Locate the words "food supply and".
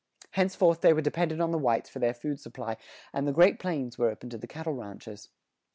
2.15-3.27